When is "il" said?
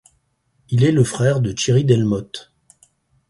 0.69-0.83